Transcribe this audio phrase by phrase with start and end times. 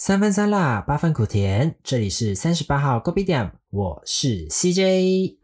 [0.00, 1.74] 三分酸辣，八分苦甜。
[1.82, 5.34] 这里是三十八号 Gobi 店，我是 CJ。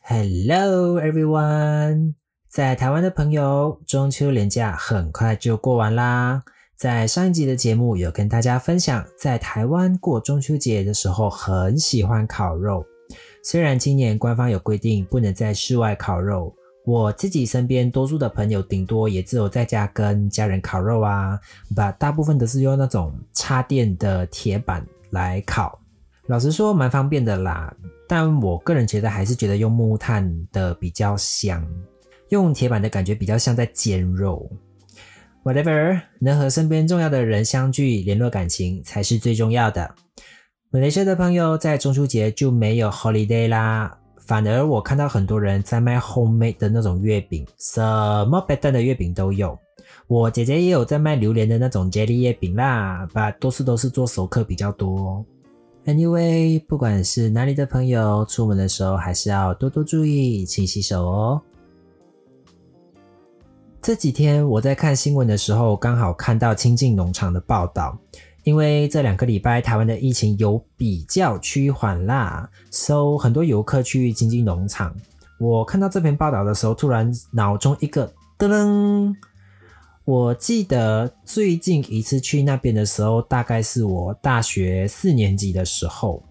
[0.00, 2.14] Hello everyone，
[2.48, 6.42] 在台湾的朋友，中秋连假很快就过完啦。
[6.78, 12.82] 在上一集的节目有跟大家分享，在台湾过中秋节的时候很喜欢烤肉。
[13.48, 16.52] 虽然今年官方有规定不能在室外烤肉，
[16.84, 21.38] 我自己身边多数的朋友顶多也只有在家跟家人烤肉啊，
[21.72, 25.78] 把大部分都是用那种插电的铁板来烤。
[26.26, 27.72] 老实说，蛮方便的啦。
[28.08, 31.64] 但我个人觉得还是觉得用木炭的比较香，
[32.30, 34.50] 用铁板的感觉比较像在煎肉。
[35.44, 39.94] Whatever，能和身边重要的人相聚，联络感情才是最重要的。
[40.76, 47.80] 马来西亚的朋友在中秋节就没有 holiday 啦，反而我看到很多人在卖 homemade 的那种月饼，什
[48.26, 49.58] 么 better 的月饼都有。
[50.06, 55.24] 我姐姐也有在卖榴莲的那种 jelly 月饼啦，把多数都是做熟客比较多。
[55.86, 61.42] Anyway，不管是哪里的朋友，出门的时候还是要多多注意，勤洗手哦。
[63.80, 67.98] 这几天我在看新闻的时候，刚好看到清境农场的报道。
[68.46, 74.94] 因为这两个礼拜台湾的疫情有比较趋缓啦，所以很多游客去经济农场。
[75.40, 78.06] 我看到这篇报道的时候，突然脑中一个
[78.38, 79.12] 噔噔，
[80.04, 86.22] 我记得最近一次去那边的时候，大概是我大学四年级的时候，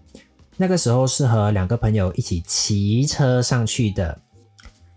[0.56, 4.18] 那个时候是和两个朋友一起骑车上去的。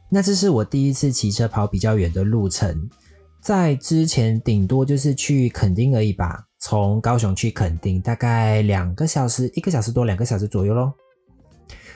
[0.07, 2.89] 那这是我第一次骑车跑比较远的路程，
[3.41, 6.45] 在之前顶多就是去垦丁而已吧。
[6.59, 10.93] 从高雄去垦丁大概两个小时，一个小时多，两个小时左右咯。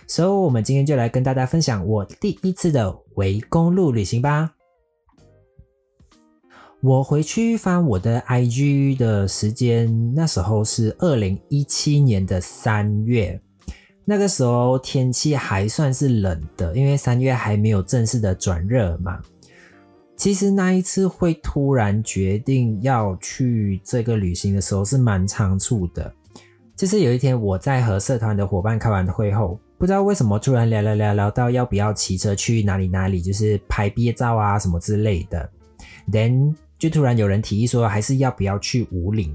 [0.08, 4.54] 所以，我们今天就来跟大家分享我第一次的围公路旅行吧。
[6.82, 13.42] 我回去翻我的 IG 的时间，那时候是二零一七年的三月，
[14.04, 19.22] 那个时候天气还算是冷的，因为三月还没有正式的转热嘛。
[20.16, 26.14] 其实那一次会突然决定要去这个旅行的时候是蛮仓促的。
[26.76, 35.50] 就是有一天我在和社团的伙伴开完会后，不知道为什么突然聊聊聊聊到要不要骑车去哪里哪里，就是拍毕业照啊什么之类的。
[36.12, 39.34] Then 就突然有人提议说，还是要不要去五岭？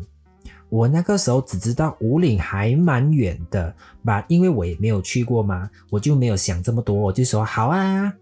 [0.69, 3.75] 我那个时候只知道五岭还蛮远的
[4.05, 8.13] 吧，因为我也没有去过嘛，我就没有想这么多，我就说好啊。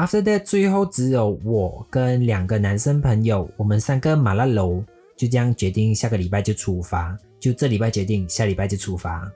[0.00, 4.82] After that，最后只有我跟两个男生朋友，我们三个马拉楼
[5.14, 7.14] 就这样决定，下个礼拜就出发。
[7.38, 9.30] 就这礼拜决定，下礼拜就出发。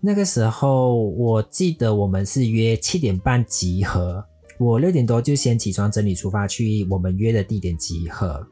[0.00, 4.24] 那个时候我记得我们是约七点半集合，
[4.58, 8.46] 我六点多就先起床整理出发去我们约的地点集合。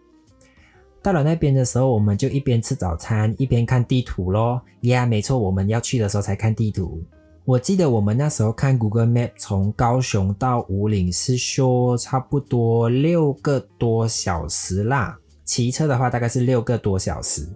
[1.00, 4.61] 到了那边的时候，我们就一边吃早餐一边看地图咯。
[4.81, 7.00] 呀，没错，我们要去的时候才看地图。
[7.47, 15.19] 我记得我们那时候看 Google Map，从高雄到五岭是说差不多六个多小时啦。
[15.44, 17.47] 骑车的话大概是六个多小时。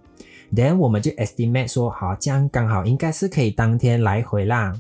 [0.55, 4.75] Then 我们就 estimate 说，好，这样刚好应该是可以当天来回啦。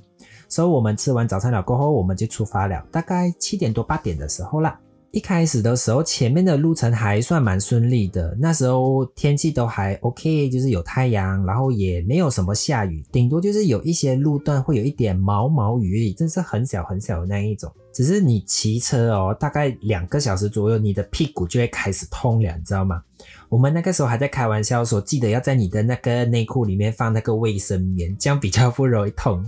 [0.47, 4.79] 所以我们吃完早餐了过后，我们就出发了，大概七点多八点的时候啦。
[5.11, 8.37] 一开始的时候，前面的路程还算蛮顺利的。
[8.39, 17.73] 那时候天气都还 OK，就是有太阳，然后也没有什么下雨，顶多就是有一些路段会有一点毛毛雨，真是很小很小的那一种。
[17.91, 23.03] 只是你骑车哦，大概两个小时左右，你的屁股就会开始痛了，你知道吗？
[23.49, 29.43] 我们那个时候还在开玩笑说，记得要在你的那个内裤里面放那个卫生棉，这样比较不容易痛。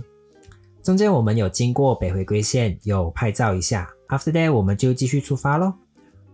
[0.81, 3.87] 中间我们有经过北回归线，有拍照一下。
[4.11, 5.73] After that，我们就继续出发喽。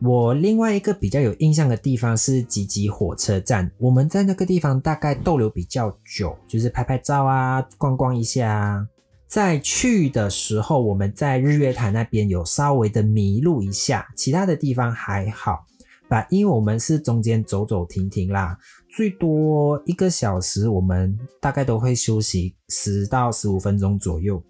[0.02, 8.88] 我另外一个比较有印象的地方是吉吉火车站，我们在那个地方大概逗留比较久，就是拍拍照啊，逛逛一下。
[9.28, 15.66] 在去的时候，我们在日月潭那边有稍微的迷路一下，其他的地方还好。
[16.10, 18.58] 把，因为我们是中间走走停停啦，
[18.90, 24.42] 最多一个小时，我们大概都会休息十到十五分钟左右。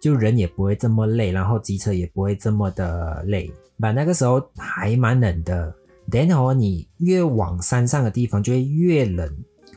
[0.00, 3.52] 就人也不会这么累，然后机车也不会这么的累。
[3.78, 5.74] 把那个时候还蛮冷的。
[6.12, 9.32] 然后你越往山上的地方就会越冷。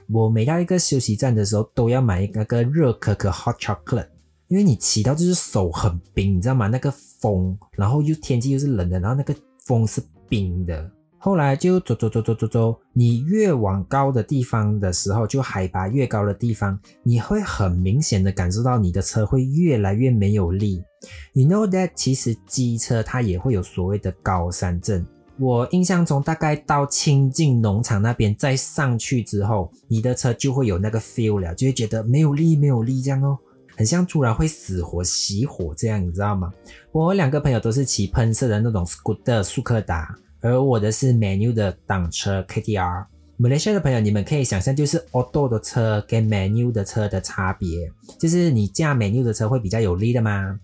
[0.09, 4.07] 我每到一个休息站的时候，都要买那个热可可 （hot chocolate），
[4.47, 6.67] 因为你骑到就是手很冰，你知道吗？
[6.67, 9.35] 那个风，然后又天气又是冷的，然后那个
[9.65, 10.89] 风是冰的，
[11.25, 20.83] 后来就走走走走走走，你越往高的地方的时候，就海拔越高的地方，你会很明显的感受到你的车会越来越没有力。
[21.31, 25.07] You know that 其实机车它也会有所谓的高山症。
[25.39, 33.39] 我印象中大概到清境农场那边再上去之后，你的车就会有那个 feel 了，就会觉得没有力没有力这样哦，
[33.77, 36.51] 很像突然会死火熄火这样，你知道吗？
[36.91, 40.13] 我两个朋友都是骑喷射的那种 scooter 速克达。
[40.43, 43.05] 而我的是 manual 的挡车 KTR。
[43.37, 50.59] 马来西亚的朋友，你们可以想象，就是 auto 的车跟 manual 的车的差别，就是你驾 manual 的车会比较有力的吗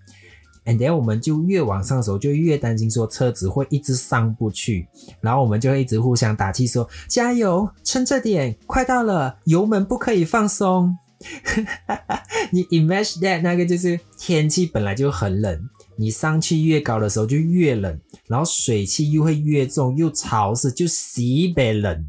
[0.66, 4.88] ？And then 我们就越往上的时候，就越担心说车子会一直上不去，
[5.20, 10.96] 然后我们就会一直互相打气说加油，撑着点，快到了，油门不可以放松。
[12.52, 15.70] 你 imagine that 那个就是天气本来就很冷。
[16.00, 22.08] 你上去越高的时候就越冷，然后水汽又会越重，又潮湿，就西北冷。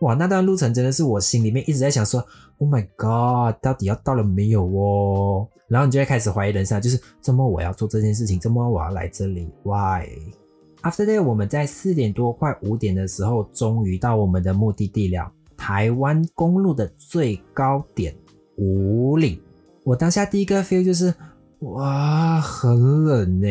[0.00, 2.26] 哇，那段路程真的是我心里面一直在想说
[2.58, 5.46] ，Oh my god，到底要到了没有哦？
[5.68, 18.12] 然后你就会开始怀疑人生，就是怎么我要做这件事情，怎么我要来这里？Why？After that，我们在四点多快五点的时候，终于到我们的目的地了——台湾公路的最高点
[18.56, 19.40] 五岭。
[19.84, 21.14] 我当下第一个 feel 就是。
[21.60, 23.46] 哇，很冷呢！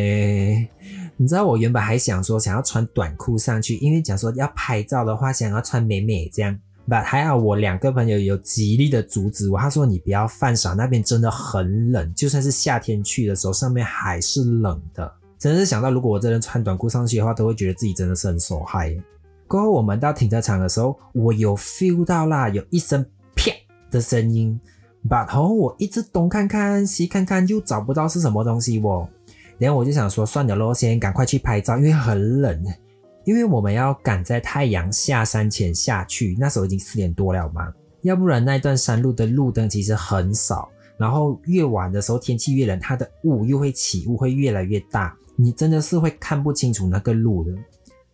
[1.17, 6.57] 你知道我原本还想说想要穿短裤上去，因为讲说要拍照的话，想要穿美美这样。
[6.87, 15.11] But 还好我两个朋友有极力的阻止我，他说你不要犯傻，那边真的很冷，就算是夏天去的时候，上面还是冷的。
[15.39, 18.95] 真是想到如果我真的穿短裤上去的话，都会觉得自己真的是很受害。
[19.47, 23.03] 过后我们到停车场的时候，我有 feel 到啦，有一声
[23.35, 23.51] 啪
[23.89, 24.59] 的声音。
[25.07, 29.07] 把头我一直东看看西看看，就找不到是什么东西哦。
[29.57, 32.63] 然后我就想说，算了咯，先赶快去拍照，因为很冷，
[33.23, 36.35] 因为我们要赶在太阳下山前下去。
[36.39, 37.71] 那时候已经四点多了嘛，
[38.01, 40.69] 要不然那段山路的路灯其实很少。
[40.97, 47.51] 然后越晚的时候天气越冷，它的雾又会起雾，会越来越大，你真的是会看不清楚那个路的。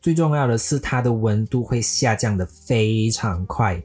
[0.02, 3.82] 最重要的是，它的温度会下降的非常快。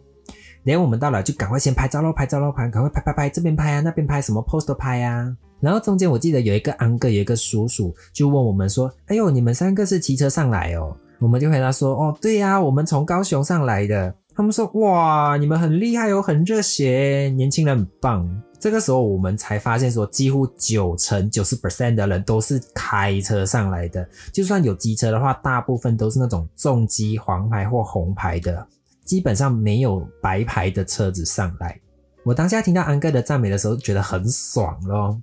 [0.66, 5.32] 连我们到了就赶快先拍照喽，拍照喽，拍，赶快拍拍拍，这边拍啊，那边拍，什么 pose 都拍啊。
[5.60, 18.28] 然后中间我记得有一个安哥，有一个叔叔就问我们说：“哎呦，你们三个是骑车上来哦？”我们就回答说：“哦，对呀，我们从高雄上来的。”他们说：“哇，你们很厉害哦，很热血，年轻人很棒。”
[18.58, 28.66] 这个时候我们才发现说，几乎九成九十 percent 的人都是开车上来的，就算有机车的话，大部分都是那种重机黄牌或红牌的。
[29.06, 31.80] 基本上没有白牌的车子上来。
[32.24, 35.22] 我当下听到安哥的赞美的时候，觉得很爽咯。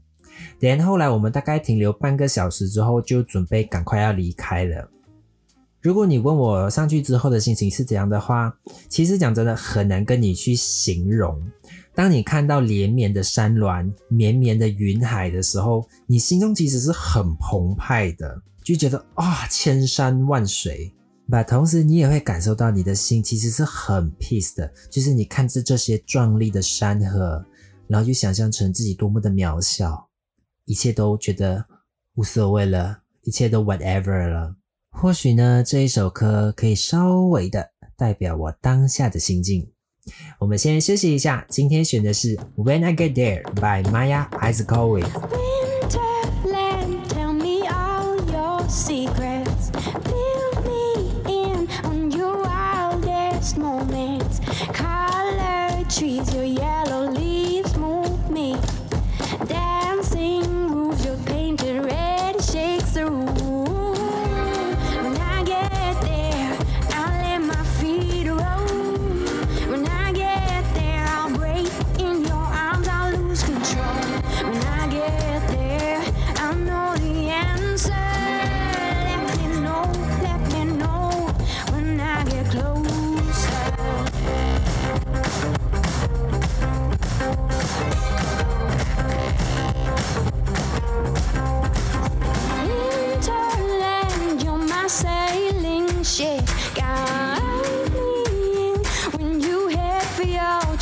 [0.59, 4.89] 然后来我们大概停留半个小时之后，就准备赶快要离开了。
[5.81, 8.57] 如果你问我上去之后的心情是怎样的话，
[8.87, 11.39] 其实讲真的很难跟你去形容。
[11.93, 20.91] 当你看到连绵的山峦、绵绵的云海的时候，你心中其实是很澎湃的，就觉得啊，千山万水。
[21.29, 27.45] 把同时，你也会感受到你的心其实是很 peace 的，就是你看着这些壮丽的山河，
[27.87, 30.09] 然后就想象成自己多么的渺小，
[30.65, 31.65] 一切都觉得
[32.15, 34.55] 无所谓了，一切都 whatever 了。
[34.91, 39.71] 或许呢，这一首歌可以稍微的代表我当下的心境。
[40.39, 45.72] 我们先休息一下，今天选的是 When I Get There by Maya Izakovic。
[56.03, 56.33] Trees,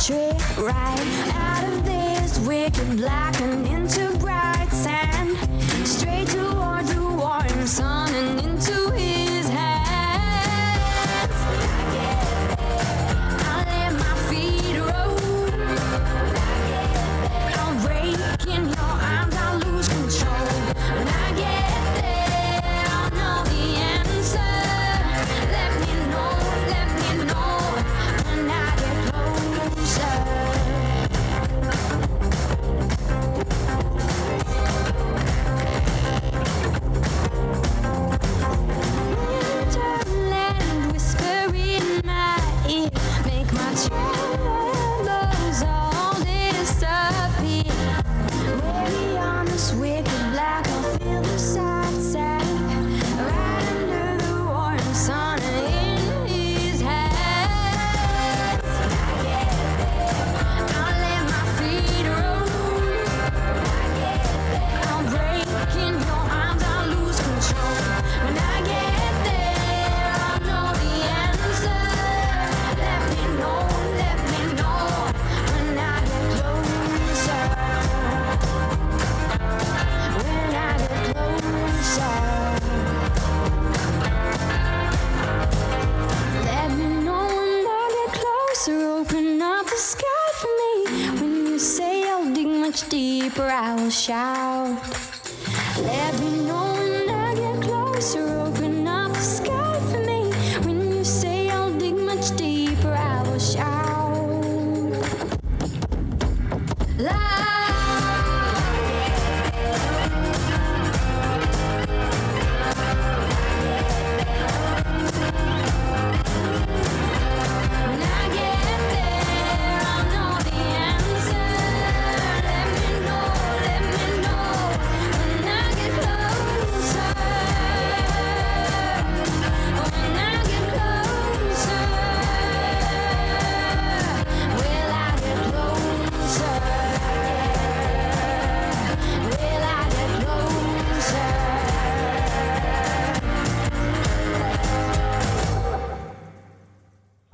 [0.06, 5.36] trick right out of this wicked black and into bright sand,
[5.86, 8.11] straight toward the warm sun.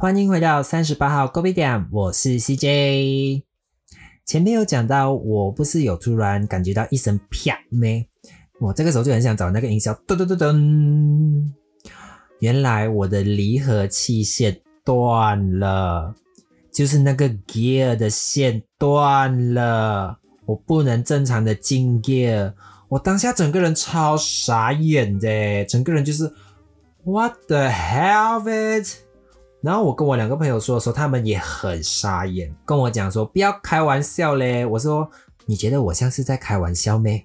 [0.08, 3.42] 欢迎回到三十八号 Go B 点，我是 CJ。
[4.24, 8.06] 前面有讲到，我不是有突然感觉到一声啪咩？
[8.58, 11.52] 我这个时候就很想找那个音效，噔噔噔噔。
[12.38, 16.14] 原来我的离合器线断了，
[16.72, 22.54] 就是那个 gear 的线断了，我不能正常的进 gear。
[22.88, 26.32] 我当下整个人超傻眼的，整个人就是
[27.04, 28.86] What the hell it？
[29.60, 34.64] 然后我跟我两个朋友说的时候，他们也很傻眼，跟我讲说不要开玩笑嘞。
[34.64, 35.10] 我说
[35.46, 37.24] 你觉得我像是在开玩笑咩？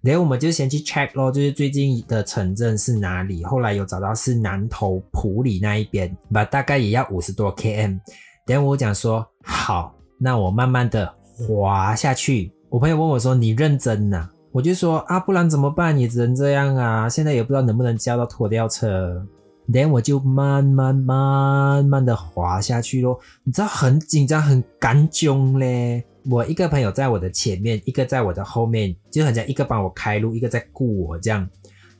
[0.00, 3.44] 然后我们就先去 check 咯，就是最近的城镇是哪里。
[3.44, 8.00] 后来有找到是南投埔里那一边，吧，大概也要五十多 km。
[8.46, 12.50] 然后我讲说好，那我慢慢的滑下去。
[12.68, 15.96] 我朋友问我说你认真呐、我就说啊，不然怎么办？
[15.96, 17.08] 也只能这样啊。
[17.08, 19.24] 现在也不知道能不能叫到拖吊车。
[19.66, 26.04] 然后我就慢慢慢慢的滑下去咯，你知道很紧张很干囧嘞。
[26.30, 31.48] 我一个朋友在我的前面，一个在我的后面，就好像一个帮我开路，一个在顾我这样。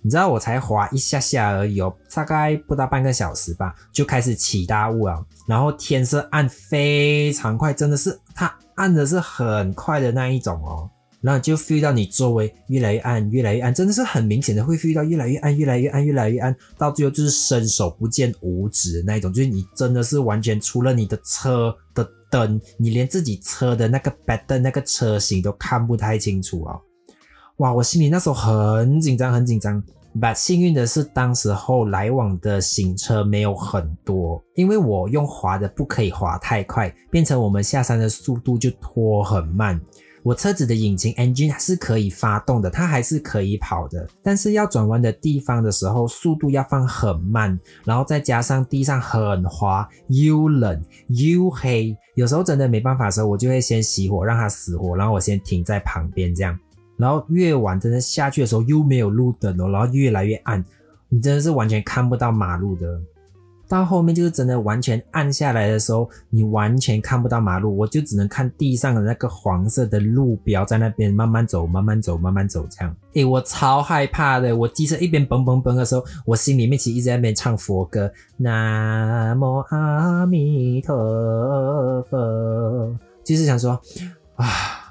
[0.01, 5.25] 你知道我才滑一下下而已哦，大概不到半个小时吧，就开始起大雾了。
[5.47, 10.91] 然后天色暗非常快，真的是它暗的是很快的那一种哦。
[11.23, 26.81] 然后就 feel 到你周围越来越暗，越来越暗，真的是很明显的会 feel 到越来越暗，越来越暗，越来越暗，到最后就是伸手不见五指的那一种，就是你真的是完全除了你的车的灯，你连自己车的那个 b 的那个车型都看不太清楚哦。
[27.59, 29.81] 哇，我心里那时候很紧张，很紧张。
[30.21, 39.81] but 幸运的是，当时候来往的行车没有很多，因为我用滑的不可以滑太快，变成我们下山的速度就拖很慢。
[40.23, 56.57] 我车子的引擎 engine 是可以发动的，它还是可以跑的，但是要转弯的地方的时候，速度要放很慢，然后再加上地上很滑，又冷又黑，有时候真的没办法的时候，我就会先熄火让它死火，然后我先停在旁边这样，
[56.97, 60.65] 然后越晚真的下去的时候又没有路灯哦，然后越来越暗，
[61.09, 63.01] 你真的是完全看不到马路的。
[63.73, 72.95] 到后面就是真的完全暗下来的时候，你完全看不到马路，我就只能看地上的那个黄色的路标在那边慢慢走，慢慢走，慢慢走这样。
[73.15, 83.81] 诶，我超害怕的，我机车一边嘣嘣嘣的时候，我心里面其实一直在那边唱佛歌，南无阿弥陀佛，就是想说
[84.35, 84.47] 啊，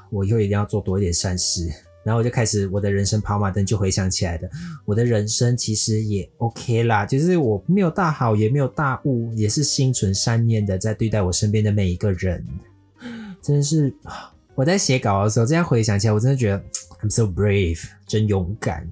[0.09, 1.69] 我以后一定要做多一点善事。
[2.03, 4.49] 然后我就开始我的人生跑马灯就回想起来的，
[4.85, 12.45] 我的人生其实也 OK 啦，就是我没有大好也没有大悟，也是心存善念的在对待我身边的每一个人，
[13.41, 13.93] 真的是
[14.55, 16.63] 我在写稿的时候这样回想起来，我真的觉得
[17.01, 18.89] I'm so brave，真勇敢。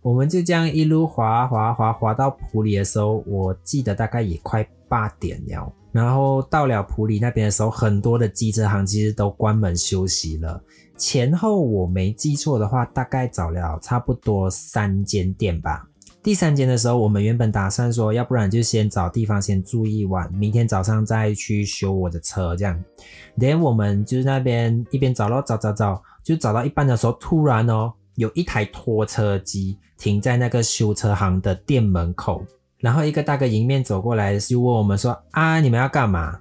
[0.00, 5.72] 我们就这样一路滑滑滑滑到普里的时候，我记得大概也快八点了。
[5.90, 10.62] 然后到了普里那边的时候，很多的机车行其实都关门休息了。
[10.96, 15.86] 前后我没记错的话，大概找了差不多三间店吧。
[16.22, 22.82] 第三间的时候，我们原本打算说，要不然就先找地方先住一晚，明天早上再去修我的车这样。
[23.36, 32.42] 连我们就是那边一边找咯，找找找，就找到一半的时候，突然哦，有一台拖车机停在那个修车行的店门口，
[32.80, 36.40] 然后一个大哥迎面走过来，就问我们说：“啊，你们要干嘛？”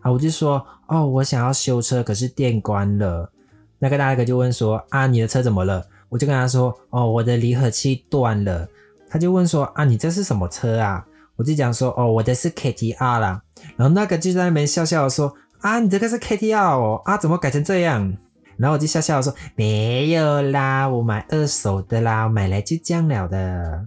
[0.00, 3.30] 啊，我就说：“哦，我想要修车，可是店关了。”
[3.78, 8.68] 那个大哥就问说：“啊，你的车怎么了？”我就跟他说：“哦，我的离合器断了。”
[9.10, 11.04] 他就问说：“啊，你这是什么车啊？”
[11.36, 13.42] 我就讲说：“哦，我的是 KTR 啦。”
[13.76, 18.16] 然后那个就在那边笑笑说：“啊，你这个是 KTR 哦，啊，怎么改成这样？”
[18.58, 23.86] 然后我就笑笑说：“没有啦，我买二手的啦，买来就这样了的。”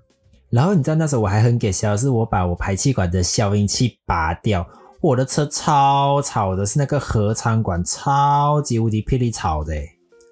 [0.50, 4.65] 然后你知道那时候我还很给笑，是我把我排气管的消音器拔掉，
[5.01, 9.74] 我的车超吵的，是那个合唱馆超级无敌霹雳吵的。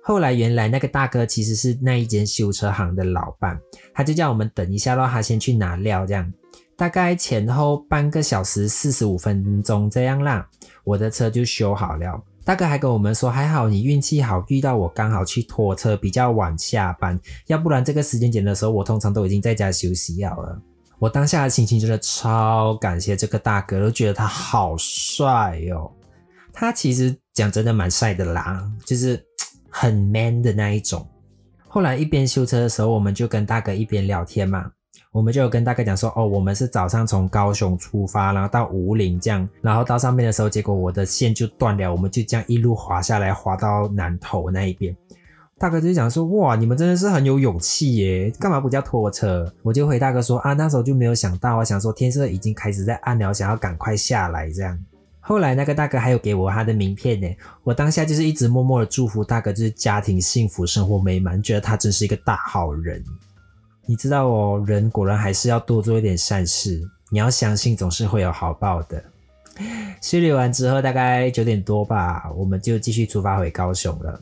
[0.04, 3.60] 后来原来那个大哥其实是那一间修车行的老板，
[3.96, 6.32] 他就叫我们等一下，让他先去拿料，这样
[6.78, 10.48] 大概前后半个小时四十五分钟这样啦，
[10.84, 12.24] 我的车就修好了。
[12.46, 20.62] 大哥还跟我们说，还好你运气好，遇到我刚好去拖车，比较晚下班，要不然这个时间点的时候，我通常都已经在家休息好了。
[21.00, 25.90] 我当下的心情真的超感谢这个大哥，都觉得他好帅哦。
[26.52, 29.24] 他其实讲真的蛮帅的啦，就是
[29.70, 31.08] 很 man 的那一种。
[31.70, 34.70] 后来一边修车的时候，我们就跟大哥一边聊天嘛。
[35.12, 44.96] 我们就有跟大哥讲说，哦，我们是早上从高雄出发，然后到五岭这样，然后到上面的时候，结果我的线就断了，我们就这样一路滑下来，滑到南头那一边。
[45.60, 49.52] 大哥就讲说，哇，你们真的是很有勇气耶，干嘛不叫拖车？
[49.62, 54.80] 我就回大哥说，啊，那时候就没有想到，我想说天色已经开始在暗了，想要赶快下来这样。
[55.20, 57.28] 后来那个大哥还有给我他的名片呢，
[57.64, 63.04] 我当下就是一直默默的祝福大哥，就是家庭幸福，生活美满，觉得他真是一个大好人。
[63.86, 66.82] 你知道哦，人果然还是要多做一点善事。
[67.12, 69.04] 你要相信，总是会有好报的。
[70.02, 74.22] 修理完之后，大概九点多吧，我们就继续出发回高雄了。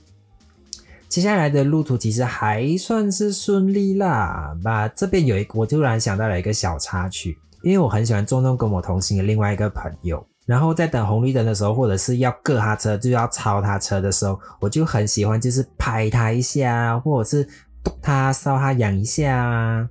[1.10, 4.56] 接下来的路途其实还算是顺利啦。
[4.64, 17.48] 吧，这边有一个，我突然想到了一个小插曲，因为我很喜欢重重跟我同行的另外一个朋友，然后在等红绿灯的时候，或者是要过他车就要超他车的时候，我就很喜欢就是拍他一下，或者是。
[18.02, 19.90] 他搔他痒一下，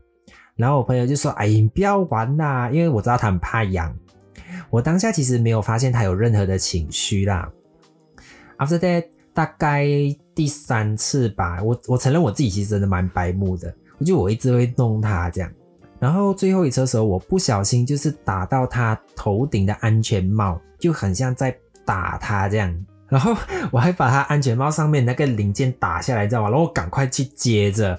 [0.55, 3.97] 然后我朋友就说：“哎，你不要玩啦，因为我知道他很怕痒。”
[4.69, 7.51] 我当下其实没有发现他有任何的情绪啦。
[8.59, 9.87] After that，大概
[10.37, 15.51] 第三次吧，我我承认我自己其实真的蛮白目的，我就我一直会弄他这样。
[15.99, 22.87] 然后最后一车的时候，我不小心就是打到他头顶的安全帽，就很像在打他这样。
[23.09, 23.35] 然后
[23.73, 26.51] 我还把他安全帽上面那个零件打下来，知道吗？
[26.51, 27.99] 然后我赶快去接着。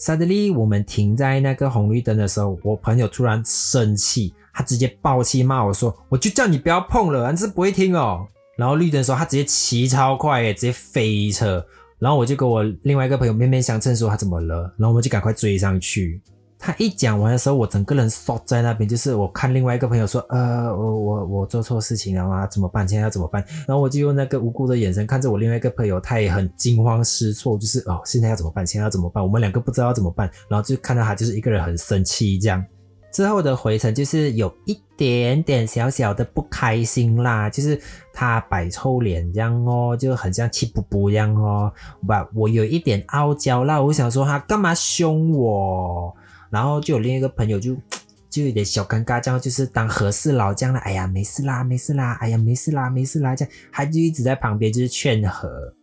[0.00, 8.26] Suddenly，我们停在那个红绿灯的时候，我朋友突然生气，他直接爆气骂我说：“我就叫你不要碰了，你是不会听哦。”
[8.58, 11.64] 然后绿灯的时候，他直接骑超快，直接飞车。
[12.00, 16.20] 然后我就跟我另外一个朋友面面相称说他怎么了，然后我们就赶快追上去。
[16.58, 22.48] 他一讲完的时候，我整个人缩在那边，就是我看另外一个朋友说，呃，我我我做错事情了吗？
[22.48, 22.86] 怎么办？
[22.86, 23.44] 现在要怎么办？
[23.66, 28.66] 然后我就用那个无辜的眼神看着我另外一个朋友，他也很惊慌失措，就是哦，现在要怎么办？
[28.66, 29.22] 现在要怎么办？
[29.22, 32.64] 我们两个不知道要怎么办，然后就看到他就是一个人很生气这样。
[33.10, 37.80] 之后的回程就是有一点点小小的不开心啦，就是
[38.12, 41.72] 他摆臭脸这样哦，就很像气不不一样哦。
[42.06, 46.14] 不，我有一点傲娇啦，我想说他干嘛凶我？
[46.50, 47.76] 然后就有另一个朋友就
[48.30, 55.74] 就有点小尴尬，这样就是当和事佬这样的，哎呀没事啦，没事啦，哎呀没事啦，没事啦，这样他就一直在旁边就是劝和。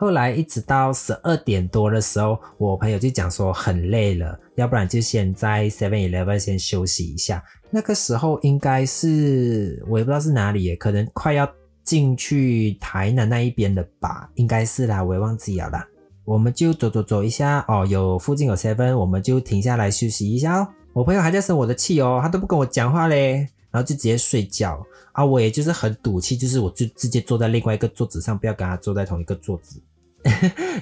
[0.00, 7.42] 后来一直到十二点多的时候，我朋友就讲说很累了，要不然就先在 Seven Eleven 先休息一下。
[7.68, 11.50] 那个时候应该是我也不知道是哪里，可能快要
[11.82, 15.84] 进去台南那一边的吧，应该是啦，我也忘记了啦。
[16.24, 20.68] 我们就走走走一下哦，有附近有 seven，我们就停下来休息一下哦。
[20.92, 25.24] 我朋友还在生我的气哦，他都不跟我讲话嘞，然后就直接睡觉啊。
[25.24, 29.80] 我也就是很赌气，就是我就直接坐在另外一个桌子上，不要跟他坐在同一个桌子。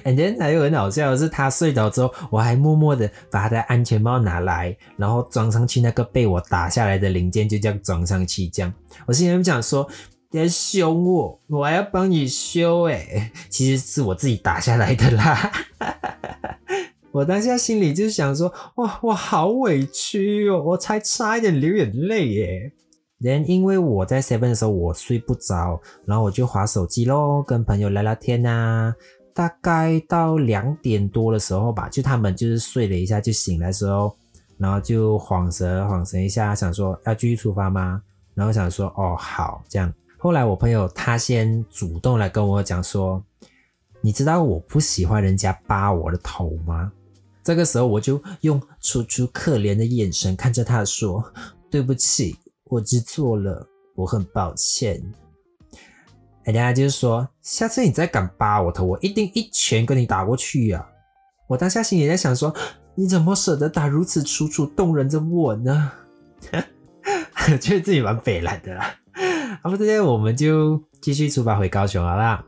[0.03, 8.47] And then 还有很好笑的是，他睡着之后，我还默默的把他的安全帽拿来，然后装上去那个被我打下来的零件，就这样装上去。
[8.47, 8.73] 这样，
[9.05, 9.87] 我心里想说。
[10.29, 15.51] 别凶我，我还要帮你修诶 其实是我自己打下来的啦。
[17.13, 22.73] 我当下心里就想说，哇，我好委屈哦，我才差一点流眼泪耶。
[23.19, 28.95] 连因为我在 seven 的时候我睡不着，然后我就划手机咯，跟朋友聊聊天啊。
[29.33, 34.15] 大概到两点多的时候吧，就他们就是睡了一下就醒来的时候，
[34.57, 38.01] 然后就晃神晃神一下，想说要继续出发吗？
[38.33, 39.93] 然后想说，哦，好，这样。
[40.17, 43.23] 后来我朋友他先主动来跟我讲说，
[44.01, 46.91] 你知道我不喜欢人家扒我的头吗？
[47.43, 51.23] 这个时候我就用楚楚可怜的眼神看着他说
[51.69, 52.35] ：“对不起，
[52.69, 55.01] 我知错了，我很抱歉。”
[56.43, 60.87] 人家就是说，下次你再敢扒我头，我一定一拳跟你打过去呀！
[61.47, 62.55] 我当下心里在想说，
[62.95, 65.91] 你怎么舍得打如此楚楚动人的我呢？
[67.59, 68.95] 觉得自己蛮北蓝的啦。
[69.61, 72.45] 啊，不，这些我们就继续出发回高雄好啦。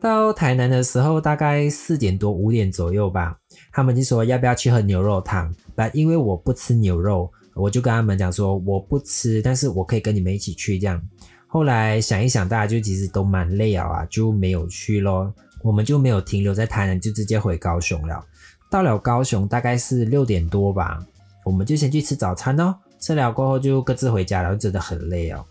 [0.00, 3.38] 到台南的时候，大概四点多五点左右吧。
[3.72, 5.54] 他们就说要不要去喝牛肉汤？
[5.74, 11.00] 但因为我不吃牛肉，我就跟他们讲说我不吃，但是我可以跟你们一起去这样。
[11.46, 15.32] 后来想一想，大家就其实都蛮累啊，就没有去咯。
[15.62, 18.24] 我们就没有停留在台南，就直接回高雄了。
[18.68, 20.98] 到了高雄大概是六点多吧，
[21.44, 22.74] 我们就先去吃早餐哦。
[22.98, 25.44] 吃了过后就各自回家了，真的很累哦。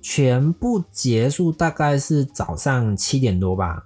[0.00, 3.84] 全部结束大概是早上七点多吧，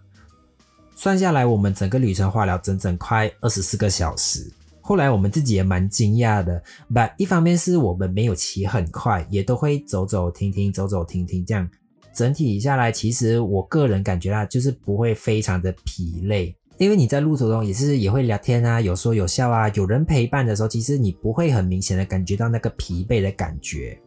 [0.94, 4.52] 算下来我们整个旅程花了整整快二十四个小时。
[4.92, 11.66] 后来我们自己也蛮惊讶的，but 一方面是我们没有骑很快，也都会走走停停，走走停停这样。
[12.14, 23.98] 整体下来，其实我个人感觉啊，就是不会非常的疲累，因为你在路途中也是也会聊天啊，有说有笑啊，有人陪伴的时候，其实你不会很明显的感觉到那个疲惫的感觉。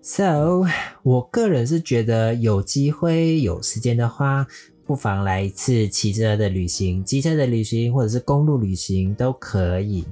[0.00, 0.64] So，
[1.02, 4.46] 我个人是觉得有机会有时间的话，
[4.86, 10.06] 不妨来一次骑车的旅行、机车的旅行，或者是公路旅行都可以。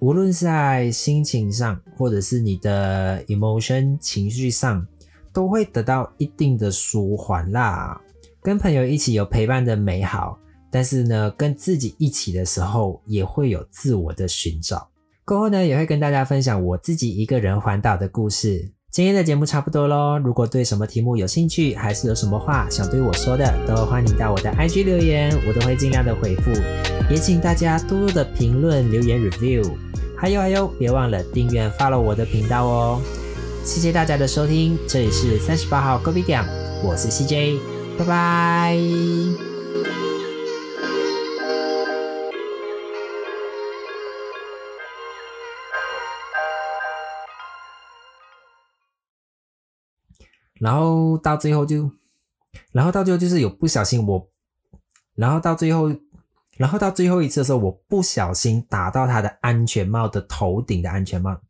[0.00, 4.86] 无论是在心情上，或者是你的 emotion 情绪上，
[5.30, 8.00] 都会得到一定的舒缓啦。
[8.42, 10.38] 跟朋友一起有陪伴的美好，
[10.70, 14.88] 但是呢，跟自己一起的时候，也会有自我的寻找。
[15.26, 18.72] 过后呢，也会跟大家分享我自己一个人环岛的故事。
[18.90, 20.18] 今天的节目差不多喽。
[20.18, 26.50] 如果对什么题目有兴趣，还是有什么话想对我说的，都欢迎到我的 IG 留言，我都会尽量的回复。
[27.08, 29.64] 也请大家多多的评论、留言、review。
[30.18, 33.00] 还有还有，别忘了订阅、follow 我的频道哦。
[33.64, 36.44] 谢谢大家的收听，这里是三十八号 Go B 点，
[36.82, 37.60] 我是 CJ，
[37.96, 38.76] 拜拜。
[50.60, 51.90] 然后到最后就，
[52.70, 54.28] 然后到最后就是有不小心我，
[55.14, 55.90] 然后到最后，
[56.58, 61.40] 然后到最后一次的时候，我不小心打到他的安全帽的头顶的安全帽，